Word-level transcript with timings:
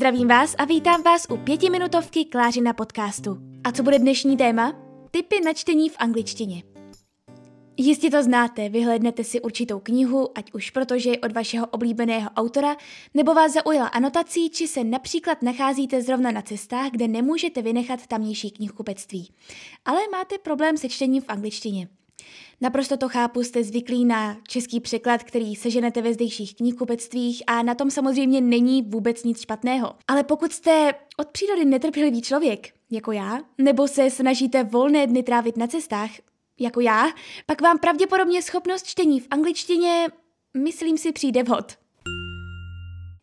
Zdravím 0.00 0.28
vás 0.28 0.54
a 0.58 0.64
vítám 0.64 1.02
vás 1.02 1.26
u 1.30 1.36
pětiminutovky 1.36 2.24
Klářina 2.24 2.72
podcastu. 2.72 3.38
A 3.64 3.72
co 3.72 3.82
bude 3.82 3.98
dnešní 3.98 4.36
téma? 4.36 4.72
Typy 5.10 5.40
na 5.44 5.52
čtení 5.52 5.88
v 5.88 5.96
angličtině. 5.98 6.62
Jistě 7.76 8.10
to 8.10 8.22
znáte, 8.22 8.68
vyhlednete 8.68 9.24
si 9.24 9.40
určitou 9.40 9.80
knihu, 9.80 10.38
ať 10.38 10.52
už 10.52 10.70
protože 10.70 11.10
je 11.10 11.18
od 11.18 11.32
vašeho 11.32 11.66
oblíbeného 11.66 12.30
autora, 12.30 12.76
nebo 13.14 13.34
vás 13.34 13.52
zaujala 13.52 13.88
anotací, 13.88 14.50
či 14.50 14.68
se 14.68 14.84
například 14.84 15.42
nacházíte 15.42 16.02
zrovna 16.02 16.30
na 16.30 16.42
cestách, 16.42 16.90
kde 16.90 17.08
nemůžete 17.08 17.62
vynechat 17.62 18.06
tamnější 18.06 18.50
knihkupectví. 18.50 19.32
Ale 19.84 20.00
máte 20.12 20.38
problém 20.38 20.76
se 20.76 20.88
čtením 20.88 21.22
v 21.22 21.28
angličtině. 21.28 21.88
Naprosto 22.60 22.96
to 22.96 23.08
chápu, 23.08 23.42
jste 23.42 23.64
zvyklí 23.64 24.04
na 24.04 24.36
český 24.48 24.80
překlad, 24.80 25.22
který 25.22 25.56
seženete 25.56 26.02
ve 26.02 26.14
zdejších 26.14 26.56
knihkupectvích 26.56 27.42
a 27.46 27.62
na 27.62 27.74
tom 27.74 27.90
samozřejmě 27.90 28.40
není 28.40 28.82
vůbec 28.82 29.24
nic 29.24 29.40
špatného. 29.40 29.94
Ale 30.08 30.24
pokud 30.24 30.52
jste 30.52 30.94
od 31.16 31.28
přírody 31.28 31.64
netrpělivý 31.64 32.22
člověk, 32.22 32.68
jako 32.90 33.12
já, 33.12 33.40
nebo 33.58 33.88
se 33.88 34.10
snažíte 34.10 34.64
volné 34.64 35.06
dny 35.06 35.22
trávit 35.22 35.56
na 35.56 35.66
cestách, 35.66 36.10
jako 36.60 36.80
já, 36.80 37.08
pak 37.46 37.60
vám 37.60 37.78
pravděpodobně 37.78 38.42
schopnost 38.42 38.86
čtení 38.86 39.20
v 39.20 39.26
angličtině, 39.30 40.08
myslím 40.56 40.98
si, 40.98 41.12
přijde 41.12 41.42
vhod. 41.42 41.79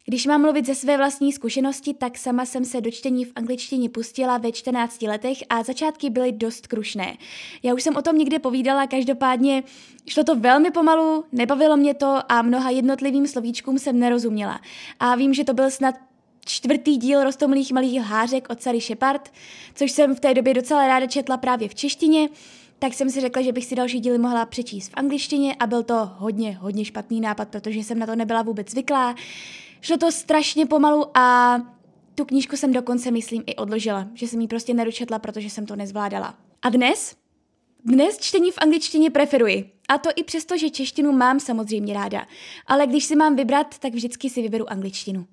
Když 0.09 0.25
mám 0.25 0.41
mluvit 0.41 0.65
ze 0.65 0.75
své 0.75 0.97
vlastní 0.97 1.33
zkušenosti, 1.33 1.93
tak 1.93 2.17
sama 2.17 2.45
jsem 2.45 2.65
se 2.65 2.81
do 2.81 2.91
čtení 2.91 3.25
v 3.25 3.31
angličtině 3.35 3.89
pustila 3.89 4.37
ve 4.37 4.51
14 4.51 5.01
letech 5.01 5.37
a 5.49 5.63
začátky 5.63 6.09
byly 6.09 6.31
dost 6.31 6.67
krušné. 6.67 7.17
Já 7.63 7.73
už 7.73 7.83
jsem 7.83 7.95
o 7.95 8.01
tom 8.01 8.17
někde 8.17 8.39
povídala, 8.39 8.87
každopádně 8.87 9.63
šlo 10.07 10.23
to 10.23 10.35
velmi 10.35 10.71
pomalu, 10.71 11.23
nebavilo 11.31 11.77
mě 11.77 11.93
to 11.93 12.19
a 12.29 12.41
mnoha 12.41 12.69
jednotlivým 12.69 13.27
slovíčkům 13.27 13.79
jsem 13.79 13.99
nerozuměla. 13.99 14.61
A 14.99 15.15
vím, 15.15 15.33
že 15.33 15.43
to 15.43 15.53
byl 15.53 15.71
snad 15.71 15.95
čtvrtý 16.45 16.97
díl 16.97 17.23
Rostomlých 17.23 17.71
malých 17.71 17.99
lhářek 17.99 18.49
od 18.49 18.61
Sary 18.61 18.79
Shepard, 18.79 19.33
což 19.75 19.91
jsem 19.91 20.15
v 20.15 20.19
té 20.19 20.33
době 20.33 20.53
docela 20.53 20.87
ráda 20.87 21.07
četla 21.07 21.37
právě 21.37 21.69
v 21.69 21.75
češtině, 21.75 22.29
tak 22.79 22.93
jsem 22.93 23.09
si 23.09 23.21
řekla, 23.21 23.41
že 23.41 23.51
bych 23.51 23.65
si 23.65 23.75
další 23.75 23.99
díly 23.99 24.17
mohla 24.17 24.45
přečíst 24.45 24.89
v 24.89 24.93
angličtině 24.97 25.55
a 25.55 25.67
byl 25.67 25.83
to 25.83 26.11
hodně, 26.17 26.57
hodně 26.61 26.85
špatný 26.85 27.21
nápad, 27.21 27.49
protože 27.49 27.79
jsem 27.79 27.99
na 27.99 28.05
to 28.05 28.15
nebyla 28.15 28.41
vůbec 28.41 28.71
zvyklá. 28.71 29.15
Šlo 29.81 29.97
to 29.97 30.11
strašně 30.11 30.65
pomalu 30.65 31.17
a 31.17 31.57
tu 32.15 32.25
knížku 32.25 32.57
jsem 32.57 32.73
dokonce, 32.73 33.11
myslím, 33.11 33.43
i 33.45 33.55
odložila, 33.55 34.07
že 34.13 34.27
jsem 34.27 34.41
ji 34.41 34.47
prostě 34.47 34.73
nedočetla, 34.73 35.19
protože 35.19 35.49
jsem 35.49 35.65
to 35.65 35.75
nezvládala. 35.75 36.35
A 36.61 36.69
dnes? 36.69 37.15
Dnes 37.85 38.17
čtení 38.17 38.51
v 38.51 38.57
angličtině 38.57 39.09
preferuji. 39.09 39.71
A 39.89 39.97
to 39.97 40.09
i 40.15 40.23
přesto, 40.23 40.57
že 40.57 40.69
češtinu 40.69 41.11
mám 41.11 41.39
samozřejmě 41.39 41.93
ráda. 41.93 42.27
Ale 42.67 42.87
když 42.87 43.05
si 43.05 43.15
mám 43.15 43.35
vybrat, 43.35 43.77
tak 43.79 43.93
vždycky 43.93 44.29
si 44.29 44.41
vyberu 44.41 44.71
angličtinu. 44.71 45.25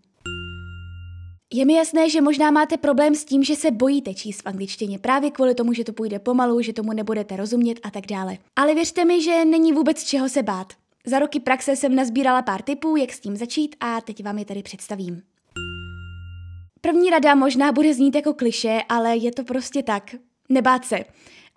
Je 1.52 1.64
mi 1.64 1.74
jasné, 1.74 2.10
že 2.10 2.20
možná 2.20 2.50
máte 2.50 2.76
problém 2.76 3.14
s 3.14 3.24
tím, 3.24 3.44
že 3.44 3.56
se 3.56 3.70
bojíte 3.70 4.14
číst 4.14 4.42
v 4.42 4.46
angličtině 4.46 4.98
právě 4.98 5.30
kvůli 5.30 5.54
tomu, 5.54 5.72
že 5.72 5.84
to 5.84 5.92
půjde 5.92 6.18
pomalu, 6.18 6.62
že 6.62 6.72
tomu 6.72 6.92
nebudete 6.92 7.36
rozumět 7.36 7.80
a 7.82 7.90
tak 7.90 8.06
dále. 8.06 8.38
Ale 8.56 8.74
věřte 8.74 9.04
mi, 9.04 9.22
že 9.22 9.44
není 9.44 9.72
vůbec 9.72 10.04
čeho 10.04 10.28
se 10.28 10.42
bát. 10.42 10.72
Za 11.06 11.18
roky 11.18 11.40
praxe 11.40 11.76
jsem 11.76 11.94
nazbírala 11.94 12.42
pár 12.42 12.62
tipů, 12.62 12.96
jak 12.96 13.12
s 13.12 13.20
tím 13.20 13.36
začít 13.36 13.76
a 13.80 14.00
teď 14.00 14.24
vám 14.24 14.38
je 14.38 14.44
tady 14.44 14.62
představím. 14.62 15.22
První 16.80 17.10
rada 17.10 17.34
možná 17.34 17.72
bude 17.72 17.94
znít 17.94 18.14
jako 18.14 18.34
kliše, 18.34 18.78
ale 18.88 19.16
je 19.16 19.32
to 19.32 19.44
prostě 19.44 19.82
tak. 19.82 20.14
Nebát 20.48 20.84
se. 20.84 20.98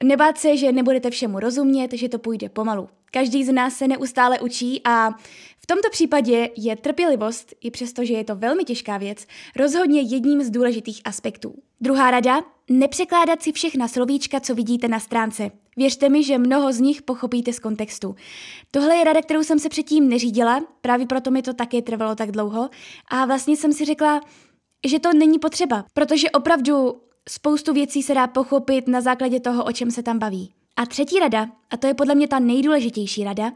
Nebát 0.04 0.38
se, 0.38 0.58
že 0.58 0.72
nebudete 0.72 1.10
všemu 1.10 1.40
rozumět, 1.40 1.94
že 1.94 2.10
to 2.10 2.20
půjde 2.20 2.50
pomalu. 2.50 2.90
Každý 3.12 3.44
z 3.44 3.52
nás 3.52 3.78
se 3.78 3.88
neustále 3.88 4.40
učí 4.40 4.82
a 4.84 5.12
v 5.60 5.68
tomto 5.68 5.90
případě 5.92 6.50
je 6.58 6.76
trpělivost, 6.76 7.54
i 7.62 7.72
přesto, 7.72 8.06
že 8.06 8.14
je 8.14 8.24
to 8.24 8.36
velmi 8.36 8.64
těžká 8.64 8.98
věc, 8.98 9.26
rozhodně 9.56 10.02
jedním 10.02 10.44
z 10.44 10.50
důležitých 10.50 11.02
aspektů. 11.06 11.56
Druhá 11.82 12.12
rada, 12.12 12.42
nepřekládat 12.70 13.42
si 13.42 13.52
všechna 13.52 13.88
slovíčka, 13.88 14.40
co 14.40 14.56
vidíte 14.56 14.88
na 14.88 15.00
stránce. 15.00 15.52
Věřte 15.78 16.10
mi, 16.10 16.24
že 16.24 16.38
mnoho 16.38 16.74
z 16.74 16.80
nich 16.80 17.02
pochopíte 17.02 17.54
z 17.54 17.60
kontextu. 17.60 18.16
Tohle 18.72 18.96
je 18.96 19.04
rada, 19.04 19.22
kterou 19.22 19.44
jsem 19.44 19.60
se 19.60 19.70
předtím 19.70 20.10
neřídila, 20.10 20.62
právě 20.82 21.06
proto 21.08 21.32
mi 21.32 21.42
to 21.42 21.54
také 21.54 21.82
trvalo 21.82 22.16
tak 22.16 22.32
dlouho 22.32 22.70
a 23.12 23.26
vlastně 23.26 23.58
jsem 23.58 23.74
si 23.74 23.86
řekla, 23.86 24.22
že 24.88 25.00
to 25.00 25.14
není 25.14 25.40
potřeba, 25.40 25.86
protože 25.94 26.32
opravdu 26.32 27.02
spoustu 27.30 27.74
věcí 27.74 28.04
se 28.04 28.14
dá 28.14 28.28
pochopit 28.28 28.88
na 28.88 29.02
základě 29.02 29.40
toho, 29.40 29.64
o 29.64 29.72
čem 29.72 29.92
se 29.92 30.04
tam 30.04 30.20
baví. 30.20 30.54
A 30.76 30.86
třetí 30.86 31.20
rada, 31.20 31.50
a 31.70 31.78
to 31.78 31.88
je 31.88 31.94
podle 31.94 32.16
mě 32.16 32.28
ta 32.28 32.40
nejdůležitější 32.40 33.24
rada, 33.24 33.52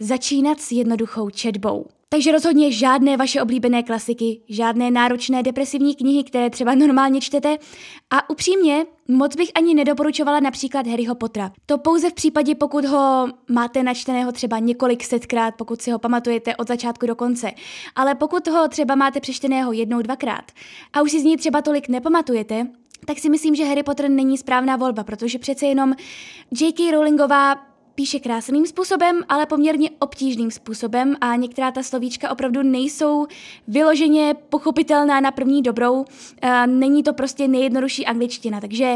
začínat 0.00 0.60
s 0.60 0.72
jednoduchou 0.72 1.30
četbou. 1.30 1.86
Takže 2.08 2.32
rozhodně 2.32 2.72
žádné 2.72 3.16
vaše 3.16 3.42
oblíbené 3.42 3.82
klasiky, 3.82 4.40
žádné 4.48 4.90
náročné 4.90 5.42
depresivní 5.42 5.94
knihy, 5.94 6.24
které 6.24 6.50
třeba 6.50 6.74
normálně 6.74 7.20
čtete. 7.20 7.56
A 8.10 8.30
upřímně, 8.30 8.86
moc 9.08 9.36
bych 9.36 9.50
ani 9.54 9.74
nedoporučovala 9.74 10.40
například 10.40 10.86
Harryho 10.86 11.14
Pottera. 11.14 11.52
To 11.66 11.78
pouze 11.78 12.10
v 12.10 12.14
případě, 12.14 12.54
pokud 12.54 12.84
ho 12.84 13.28
máte 13.50 13.82
načteného 13.82 14.32
třeba 14.32 14.58
několik 14.58 15.04
setkrát, 15.04 15.54
pokud 15.54 15.82
si 15.82 15.90
ho 15.90 15.98
pamatujete 15.98 16.56
od 16.56 16.68
začátku 16.68 17.06
do 17.06 17.14
konce. 17.14 17.50
Ale 17.94 18.14
pokud 18.14 18.48
ho 18.48 18.68
třeba 18.68 18.94
máte 18.94 19.20
přečteného 19.20 19.72
jednou, 19.72 20.02
dvakrát 20.02 20.44
a 20.92 21.02
už 21.02 21.10
si 21.10 21.20
z 21.20 21.24
ní 21.24 21.36
třeba 21.36 21.62
tolik 21.62 21.88
nepamatujete, 21.88 22.66
tak 23.04 23.18
si 23.18 23.30
myslím, 23.30 23.54
že 23.54 23.64
Harry 23.64 23.82
Potter 23.82 24.10
není 24.10 24.38
správná 24.38 24.76
volba, 24.76 25.04
protože 25.04 25.38
přece 25.38 25.66
jenom 25.66 25.94
J.K. 26.60 26.92
Rowlingová 26.92 27.75
píše 27.96 28.20
krásným 28.20 28.66
způsobem, 28.66 29.22
ale 29.28 29.46
poměrně 29.46 29.90
obtížným 29.98 30.50
způsobem 30.50 31.16
a 31.20 31.36
některá 31.36 31.70
ta 31.70 31.82
slovíčka 31.82 32.30
opravdu 32.30 32.62
nejsou 32.62 33.26
vyloženě 33.68 34.34
pochopitelná 34.48 35.20
na 35.20 35.30
první 35.30 35.62
dobrou. 35.62 36.04
Není 36.66 37.02
to 37.02 37.12
prostě 37.12 37.48
nejjednodušší 37.48 38.06
angličtina, 38.06 38.60
takže 38.60 38.94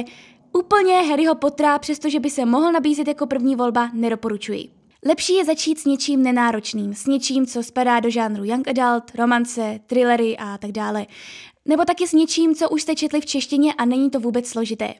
úplně 0.52 0.94
Harryho 0.94 1.34
Pottera, 1.34 1.78
přestože 1.78 2.20
by 2.20 2.30
se 2.30 2.46
mohl 2.46 2.72
nabízet 2.72 3.08
jako 3.08 3.26
první 3.26 3.56
volba, 3.56 3.90
nedoporučuji. 3.92 4.68
Lepší 5.06 5.34
je 5.34 5.44
začít 5.44 5.78
s 5.78 5.84
něčím 5.84 6.22
nenáročným, 6.22 6.94
s 6.94 7.06
něčím, 7.06 7.46
co 7.46 7.62
spadá 7.62 8.00
do 8.00 8.10
žánru 8.10 8.44
young 8.44 8.68
adult, 8.68 9.14
romance, 9.14 9.80
thrillery 9.86 10.36
a 10.38 10.58
tak 10.58 10.72
dále. 10.72 11.06
Nebo 11.64 11.84
taky 11.84 12.08
s 12.08 12.12
něčím, 12.12 12.54
co 12.54 12.70
už 12.70 12.82
jste 12.82 12.94
četli 12.94 13.20
v 13.20 13.26
češtině 13.26 13.74
a 13.74 13.84
není 13.84 14.10
to 14.10 14.20
vůbec 14.20 14.48
složité. 14.48 14.94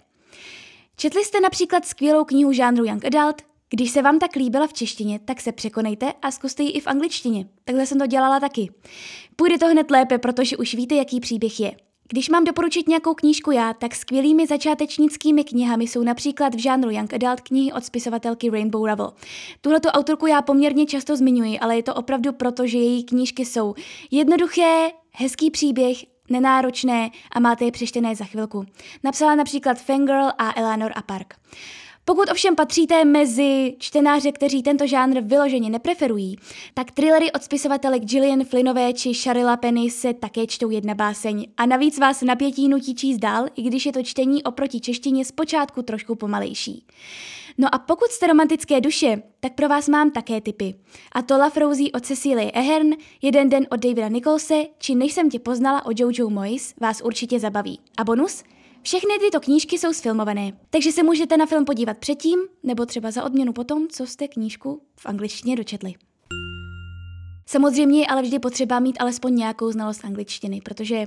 Četli 0.96 1.24
jste 1.24 1.40
například 1.40 1.86
skvělou 1.86 2.24
knihu 2.24 2.52
žánru 2.52 2.84
Young 2.84 3.04
Adult? 3.04 3.49
Když 3.70 3.90
se 3.90 4.02
vám 4.02 4.18
tak 4.18 4.36
líbila 4.36 4.66
v 4.66 4.72
češtině, 4.72 5.20
tak 5.24 5.40
se 5.40 5.52
překonejte 5.52 6.12
a 6.22 6.30
zkuste 6.30 6.62
ji 6.62 6.70
i 6.70 6.80
v 6.80 6.86
angličtině. 6.86 7.46
Takhle 7.64 7.86
jsem 7.86 7.98
to 7.98 8.06
dělala 8.06 8.40
taky. 8.40 8.70
Půjde 9.36 9.58
to 9.58 9.66
hned 9.66 9.90
lépe, 9.90 10.18
protože 10.18 10.56
už 10.56 10.74
víte, 10.74 10.94
jaký 10.94 11.20
příběh 11.20 11.60
je. 11.60 11.72
Když 12.08 12.28
mám 12.28 12.44
doporučit 12.44 12.88
nějakou 12.88 13.14
knížku 13.14 13.50
já, 13.50 13.74
tak 13.74 13.94
skvělými 13.94 14.46
začátečnickými 14.46 15.44
knihami 15.44 15.86
jsou 15.86 16.02
například 16.02 16.54
v 16.54 16.58
žánru 16.58 16.90
Young 16.90 17.14
Adult 17.14 17.40
knihy 17.40 17.72
od 17.72 17.84
spisovatelky 17.84 18.50
Rainbow 18.50 18.86
Rowell. 18.86 19.12
Tuhleto 19.60 19.88
autorku 19.88 20.26
já 20.26 20.42
poměrně 20.42 20.86
často 20.86 21.16
zmiňuji, 21.16 21.58
ale 21.58 21.76
je 21.76 21.82
to 21.82 21.94
opravdu 21.94 22.32
proto, 22.32 22.66
že 22.66 22.78
její 22.78 23.04
knížky 23.04 23.44
jsou 23.44 23.74
jednoduché, 24.10 24.90
hezký 25.12 25.50
příběh 25.50 25.96
nenáročné 26.30 27.10
a 27.32 27.40
máte 27.40 27.64
je 27.64 27.72
přečtené 27.72 28.16
za 28.16 28.24
chvilku. 28.24 28.64
Napsala 29.04 29.34
například 29.34 29.78
Fangirl 29.78 30.28
a 30.38 30.60
Eleanor 30.60 30.92
a 30.94 31.02
Park. 31.02 31.34
Pokud 32.04 32.30
ovšem 32.30 32.56
patříte 32.56 33.04
mezi 33.04 33.76
čtenáře, 33.78 34.32
kteří 34.32 34.62
tento 34.62 34.86
žánr 34.86 35.20
vyloženě 35.20 35.70
nepreferují, 35.70 36.36
tak 36.74 36.90
thrillery 36.90 37.32
od 37.32 37.42
spisovatelek 37.42 38.04
Gillian 38.04 38.44
Flynnové 38.44 38.92
či 38.92 39.14
Sharilla 39.14 39.56
Penny 39.56 39.90
se 39.90 40.14
také 40.14 40.46
čtou 40.46 40.70
jedna 40.70 40.94
báseň 40.94 41.46
a 41.56 41.66
navíc 41.66 41.98
vás 41.98 42.22
napětí 42.22 42.68
nutí 42.68 42.94
číst 42.94 43.18
dál, 43.18 43.46
i 43.56 43.62
když 43.62 43.86
je 43.86 43.92
to 43.92 44.02
čtení 44.02 44.42
oproti 44.42 44.80
češtině 44.80 45.24
zpočátku 45.24 45.82
trošku 45.82 46.14
pomalejší. 46.14 46.84
No 47.58 47.74
a 47.74 47.78
pokud 47.78 48.10
jste 48.10 48.26
romantické 48.26 48.80
duše, 48.80 49.22
tak 49.40 49.54
pro 49.54 49.68
vás 49.68 49.88
mám 49.88 50.10
také 50.10 50.40
tipy. 50.40 50.74
A 51.12 51.22
to 51.22 51.34
Love 51.34 51.60
Rosie 51.60 51.90
od 51.92 52.06
Cecilie 52.06 52.50
Ehern, 52.50 52.90
Jeden 53.22 53.48
den 53.48 53.66
od 53.70 53.80
Davida 53.80 54.08
Nicholse, 54.08 54.64
či 54.78 54.94
Než 54.94 55.12
jsem 55.12 55.30
tě 55.30 55.38
poznala 55.38 55.86
od 55.86 56.00
Jojo 56.00 56.30
Moyes 56.30 56.74
vás 56.80 57.00
určitě 57.04 57.40
zabaví. 57.40 57.80
A 57.96 58.04
bonus? 58.04 58.42
Všechny 58.82 59.18
tyto 59.20 59.40
knížky 59.40 59.78
jsou 59.78 59.92
sfilmované, 59.92 60.52
takže 60.70 60.92
se 60.92 61.02
můžete 61.02 61.36
na 61.36 61.46
film 61.46 61.64
podívat 61.64 61.98
předtím, 61.98 62.38
nebo 62.62 62.86
třeba 62.86 63.10
za 63.10 63.24
odměnu 63.24 63.52
potom, 63.52 63.88
co 63.88 64.06
jste 64.06 64.28
knížku 64.28 64.82
v 64.96 65.06
angličtině 65.06 65.56
dočetli. 65.56 65.94
Samozřejmě 67.46 68.00
je 68.00 68.06
ale 68.06 68.22
vždy 68.22 68.38
potřeba 68.38 68.80
mít 68.80 68.96
alespoň 69.00 69.34
nějakou 69.34 69.72
znalost 69.72 70.04
angličtiny, 70.04 70.60
protože 70.60 71.06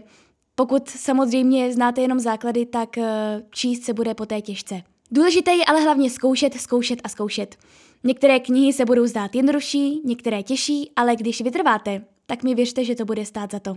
pokud 0.56 0.90
samozřejmě 0.90 1.74
znáte 1.74 2.02
jenom 2.02 2.20
základy, 2.20 2.66
tak 2.66 2.98
eh, 2.98 3.44
číst 3.52 3.84
se 3.84 3.94
bude 3.94 4.14
poté 4.14 4.42
těžce. 4.42 4.82
Důležité 5.12 5.52
je 5.52 5.66
ale 5.66 5.82
hlavně 5.82 6.10
zkoušet, 6.10 6.54
zkoušet 6.54 7.00
a 7.04 7.10
zkoušet. 7.10 7.56
Některé 8.04 8.40
knihy 8.40 8.74
se 8.74 8.86
budou 8.86 9.08
zdát 9.08 9.36
jednodušší, 9.36 10.02
některé 10.06 10.44
těžší, 10.44 10.92
ale 10.96 11.16
když 11.16 11.42
vytrváte, 11.42 12.02
tak 12.26 12.44
mi 12.44 12.56
věřte, 12.56 12.84
že 12.84 12.96
to 12.96 13.06
bude 13.06 13.26
stát 13.26 13.52
za 13.52 13.60
to. 13.60 13.76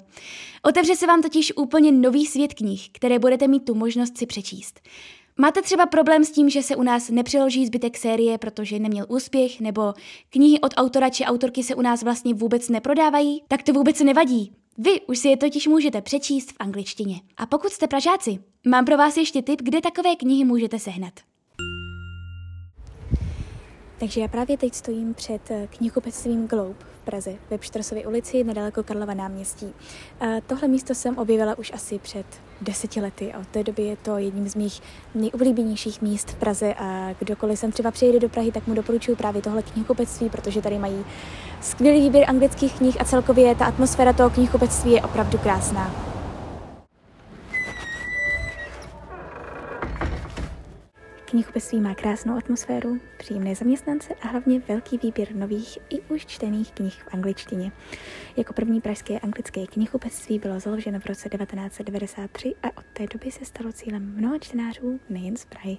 Otevře 0.62 0.96
se 0.96 1.06
vám 1.06 1.22
totiž 1.22 1.52
úplně 1.56 1.92
nový 1.92 2.26
svět 2.26 2.54
knih, 2.54 2.88
které 2.92 3.18
budete 3.18 3.48
mít 3.48 3.64
tu 3.64 3.74
možnost 3.74 4.18
si 4.18 4.26
přečíst. 4.26 4.80
Máte 5.38 5.62
třeba 5.62 5.86
problém 5.86 6.24
s 6.24 6.30
tím, 6.30 6.50
že 6.50 6.62
se 6.62 6.76
u 6.76 6.82
nás 6.82 7.10
nepřeloží 7.10 7.66
zbytek 7.66 7.96
série, 7.96 8.38
protože 8.38 8.78
neměl 8.78 9.06
úspěch, 9.08 9.60
nebo 9.60 9.94
knihy 10.30 10.60
od 10.60 10.74
autora 10.76 11.10
či 11.10 11.24
autorky 11.24 11.62
se 11.62 11.74
u 11.74 11.82
nás 11.82 12.02
vlastně 12.02 12.34
vůbec 12.34 12.68
neprodávají? 12.68 13.42
Tak 13.48 13.62
to 13.62 13.72
vůbec 13.72 14.00
nevadí. 14.00 14.52
Vy 14.78 15.00
už 15.00 15.18
si 15.18 15.28
je 15.28 15.36
totiž 15.36 15.66
můžete 15.66 16.02
přečíst 16.02 16.52
v 16.52 16.56
angličtině. 16.58 17.20
A 17.36 17.46
pokud 17.46 17.72
jste 17.72 17.86
Pražáci, 17.86 18.38
mám 18.66 18.84
pro 18.84 18.96
vás 18.96 19.16
ještě 19.16 19.42
tip, 19.42 19.62
kde 19.62 19.80
takové 19.80 20.16
knihy 20.16 20.44
můžete 20.44 20.78
sehnat. 20.78 21.12
Takže 23.98 24.20
já 24.20 24.28
právě 24.28 24.58
teď 24.58 24.74
stojím 24.74 25.14
před 25.14 25.50
eh, 25.50 25.68
knihkupectvím 25.70 26.46
Globe 26.46 26.95
Praze, 27.06 27.34
ve 27.50 27.58
Pštrasově 27.58 28.06
ulici, 28.06 28.44
nedaleko 28.44 28.82
Karlova 28.82 29.14
náměstí. 29.14 29.74
Tohle 30.46 30.68
místo 30.68 30.94
jsem 30.94 31.18
objevila 31.18 31.58
už 31.58 31.72
asi 31.72 31.98
před 31.98 32.26
deseti 32.60 33.00
lety 33.00 33.32
a 33.32 33.38
od 33.38 33.46
té 33.46 33.64
doby 33.64 33.82
je 33.82 33.96
to 33.96 34.18
jedním 34.18 34.48
z 34.48 34.54
mých 34.54 34.82
nejoblíbenějších 35.14 36.02
míst 36.02 36.30
v 36.30 36.34
Praze 36.34 36.74
a 36.74 37.14
kdokoliv 37.18 37.58
sem 37.58 37.72
třeba 37.72 37.90
přijede 37.90 38.20
do 38.20 38.28
Prahy, 38.28 38.52
tak 38.52 38.66
mu 38.66 38.74
doporučuji 38.74 39.16
právě 39.16 39.42
tohle 39.42 39.62
knihkupectví, 39.62 40.30
protože 40.30 40.62
tady 40.62 40.78
mají 40.78 41.04
skvělý 41.60 42.00
výběr 42.00 42.30
anglických 42.30 42.74
knih 42.74 43.00
a 43.00 43.04
celkově 43.04 43.54
ta 43.54 43.64
atmosféra 43.64 44.12
toho 44.12 44.30
knihkupectví 44.30 44.92
je 44.92 45.02
opravdu 45.02 45.38
krásná. 45.38 46.05
Knihkupectví 51.30 51.80
má 51.80 51.94
krásnou 51.94 52.36
atmosféru, 52.36 53.00
příjemné 53.16 53.54
zaměstnance 53.54 54.14
a 54.14 54.28
hlavně 54.28 54.60
velký 54.60 54.98
výběr 54.98 55.34
nových 55.34 55.78
i 55.90 56.00
už 56.00 56.26
čtených 56.26 56.72
knih 56.72 57.02
v 57.02 57.14
angličtině. 57.14 57.72
Jako 58.36 58.52
první 58.52 58.80
pražské 58.80 59.18
anglické 59.18 59.66
knihkupectví 59.66 60.38
bylo 60.38 60.60
založeno 60.60 61.00
v 61.00 61.06
roce 61.06 61.28
1993 61.28 62.54
a 62.62 62.66
od 62.78 62.84
té 62.92 63.06
doby 63.12 63.30
se 63.30 63.44
stalo 63.44 63.72
cílem 63.72 64.14
mnoha 64.16 64.38
čtenářů 64.38 65.00
nejen 65.08 65.36
z 65.36 65.44
Prahy. 65.44 65.78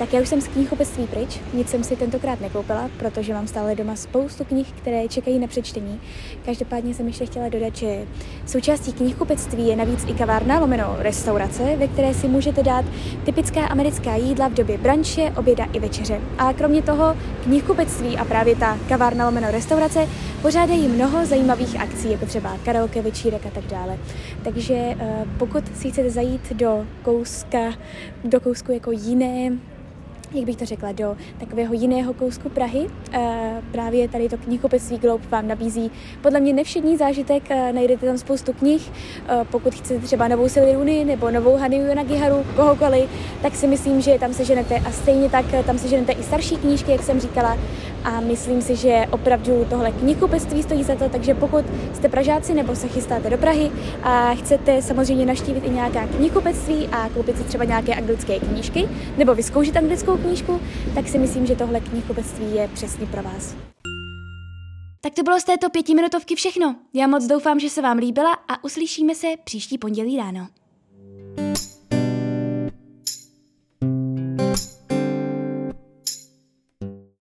Tak 0.00 0.12
já 0.12 0.20
už 0.20 0.28
jsem 0.28 0.40
z 0.40 0.48
knihkupectví 0.48 1.06
pryč, 1.06 1.40
nic 1.54 1.68
jsem 1.68 1.84
si 1.84 1.96
tentokrát 1.96 2.40
nekoupila, 2.40 2.90
protože 2.98 3.34
mám 3.34 3.46
stále 3.46 3.74
doma 3.74 3.96
spoustu 3.96 4.44
knih, 4.44 4.72
které 4.72 5.08
čekají 5.08 5.38
na 5.38 5.46
přečtení. 5.46 6.00
Každopádně 6.44 6.94
jsem 6.94 7.06
ještě 7.06 7.26
chtěla 7.26 7.48
dodat, 7.48 7.76
že 7.76 8.06
součástí 8.46 8.92
knihkupectví 8.92 9.66
je 9.66 9.76
navíc 9.76 10.04
i 10.08 10.14
kavárna 10.14 10.60
lomeno 10.60 10.96
restaurace, 10.98 11.76
ve 11.76 11.88
které 11.88 12.14
si 12.14 12.28
můžete 12.28 12.62
dát 12.62 12.84
typická 13.24 13.66
americká 13.66 14.16
jídla 14.16 14.48
v 14.48 14.54
době 14.54 14.78
branče, 14.78 15.32
oběda 15.36 15.64
i 15.64 15.80
večeře. 15.80 16.20
A 16.38 16.52
kromě 16.52 16.82
toho 16.82 17.16
knihkupectví 17.44 18.16
a 18.16 18.24
právě 18.24 18.56
ta 18.56 18.78
kavárna 18.88 19.26
lomeno 19.26 19.50
restaurace 19.50 20.08
pořádají 20.42 20.88
mnoho 20.88 21.26
zajímavých 21.26 21.80
akcí, 21.80 22.10
jako 22.10 22.26
třeba 22.26 22.56
karaoke, 22.64 23.02
večírek 23.02 23.46
a 23.46 23.50
tak 23.50 23.66
dále. 23.66 23.98
Takže 24.44 24.74
eh, 24.74 25.24
pokud 25.38 25.76
si 25.76 25.90
chcete 25.90 26.10
zajít 26.10 26.52
do 26.52 26.86
kouska, 27.02 27.72
do 28.24 28.40
kousku 28.40 28.72
jako 28.72 28.90
jiné 28.92 29.50
jak 30.34 30.44
bych 30.44 30.56
to 30.56 30.64
řekla, 30.64 30.92
do 30.92 31.16
takového 31.40 31.74
jiného 31.74 32.14
kousku 32.14 32.48
Prahy. 32.48 32.86
E, 33.12 33.62
právě 33.72 34.08
tady 34.08 34.28
to 34.28 34.36
knihkupectví 34.36 34.98
Globe 34.98 35.24
vám 35.28 35.48
nabízí. 35.48 35.90
Podle 36.22 36.40
mě 36.40 36.52
nevšední 36.52 36.96
zážitek, 36.96 37.50
e, 37.50 37.72
najdete 37.72 38.06
tam 38.06 38.18
spoustu 38.18 38.52
knih, 38.52 38.90
e, 38.90 39.44
pokud 39.44 39.74
chcete 39.74 40.06
třeba 40.06 40.28
novou 40.28 40.48
Siliruni 40.48 41.04
nebo 41.04 41.30
novou 41.30 41.56
Haniu 41.56 41.94
Nagiharu, 41.94 42.44
kohokoliv, 42.56 43.10
tak 43.42 43.54
si 43.54 43.66
myslím, 43.66 44.00
že 44.00 44.18
tam 44.18 44.34
se 44.34 44.44
ženete 44.44 44.74
a 44.76 44.90
stejně 44.90 45.28
tak 45.28 45.44
tam 45.66 45.78
se 45.78 45.88
ženete 45.88 46.12
i 46.12 46.22
starší 46.22 46.56
knížky, 46.56 46.90
jak 46.90 47.02
jsem 47.02 47.20
říkala, 47.20 47.58
a 48.04 48.20
myslím 48.20 48.62
si, 48.62 48.76
že 48.76 49.04
opravdu 49.10 49.66
tohle 49.70 49.92
knihkupectví 49.92 50.62
stojí 50.62 50.84
za 50.84 50.94
to, 50.94 51.08
takže 51.08 51.34
pokud 51.34 51.64
jste 51.94 52.08
Pražáci 52.08 52.54
nebo 52.54 52.76
se 52.76 52.88
chystáte 52.88 53.30
do 53.30 53.38
Prahy 53.38 53.70
a 54.02 54.34
chcete 54.34 54.82
samozřejmě 54.82 55.26
naštívit 55.26 55.64
i 55.64 55.70
nějaká 55.70 56.06
knihkupectví 56.06 56.88
a 56.92 57.08
koupit 57.08 57.38
si 57.38 57.44
třeba 57.44 57.64
nějaké 57.64 57.94
anglické 57.94 58.38
knížky 58.38 58.88
nebo 59.16 59.34
vyzkoušet 59.34 59.76
anglickou 59.76 60.16
knížku, 60.16 60.60
tak 60.94 61.08
si 61.08 61.18
myslím, 61.18 61.46
že 61.46 61.56
tohle 61.56 61.80
knihkupectví 61.80 62.54
je 62.54 62.68
přesně 62.68 63.06
pro 63.06 63.22
vás. 63.22 63.54
Tak 65.02 65.14
to 65.14 65.22
bylo 65.22 65.40
z 65.40 65.44
této 65.44 65.70
pětiminutovky 65.70 66.34
všechno. 66.34 66.76
Já 66.94 67.06
moc 67.06 67.26
doufám, 67.26 67.60
že 67.60 67.70
se 67.70 67.82
vám 67.82 67.98
líbila 67.98 68.32
a 68.32 68.64
uslyšíme 68.64 69.14
se 69.14 69.26
příští 69.44 69.78
pondělí 69.78 70.16
ráno. 70.16 70.59